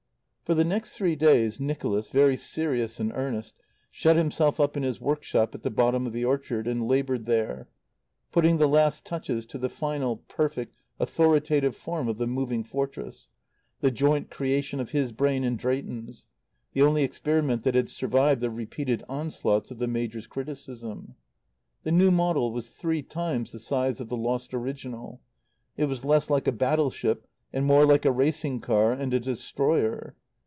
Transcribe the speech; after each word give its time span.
For 0.51 0.55
the 0.55 0.65
next 0.65 0.97
three 0.97 1.15
days, 1.15 1.61
Nicholas, 1.61 2.09
very 2.09 2.35
serious 2.35 2.99
and 2.99 3.13
earnest, 3.15 3.55
shut 3.89 4.17
himself 4.17 4.59
up 4.59 4.75
in 4.75 4.83
his 4.83 4.99
workshop 4.99 5.55
at 5.55 5.63
the 5.63 5.71
bottom 5.71 6.05
of 6.05 6.11
the 6.11 6.25
orchard 6.25 6.67
and 6.67 6.85
laboured 6.89 7.25
there, 7.25 7.69
putting 8.33 8.57
the 8.57 8.67
last 8.67 9.05
touches 9.05 9.45
to 9.45 9.57
the 9.57 9.69
final, 9.69 10.17
perfect, 10.27 10.75
authoritative 10.99 11.73
form 11.73 12.09
of 12.09 12.17
the 12.17 12.27
Moving 12.27 12.65
Fortress, 12.65 13.29
the 13.79 13.91
joint 13.91 14.29
creation 14.29 14.81
of 14.81 14.89
his 14.91 15.13
brain 15.13 15.45
and 15.45 15.57
Drayton's, 15.57 16.25
the 16.73 16.81
only 16.81 17.03
experiment 17.03 17.63
that 17.63 17.75
had 17.75 17.87
survived 17.87 18.41
the 18.41 18.49
repeated 18.51 19.05
onslaughts 19.07 19.71
of 19.71 19.77
the 19.77 19.87
Major's 19.87 20.27
criticism. 20.27 21.15
The 21.83 21.93
new 21.93 22.11
model 22.11 22.51
was 22.51 22.71
three 22.71 23.03
times 23.03 23.53
the 23.53 23.59
size 23.59 24.01
of 24.01 24.09
the 24.09 24.17
lost 24.17 24.53
original; 24.53 25.21
it 25.77 25.85
was 25.85 26.03
less 26.03 26.29
like 26.29 26.45
a 26.45 26.51
battleship 26.51 27.25
and 27.53 27.65
more 27.65 27.85
like 27.85 28.03
a 28.03 28.11
racing 28.11 28.59
car 28.59 28.91
and 28.91 29.13
a 29.13 29.19
destroyer. 29.21 30.13